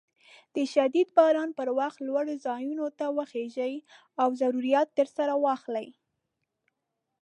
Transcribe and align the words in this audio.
د 0.55 0.57
شديد 0.73 1.07
باران 1.17 1.49
پر 1.57 1.67
وخت 1.79 1.97
لوړو 2.07 2.33
ځايونو 2.45 2.85
ته 2.99 3.05
وخېژئ 3.17 3.73
او 4.21 4.27
ضروريات 4.41 4.89
درسره 4.99 5.33
واخلئ. 5.45 5.87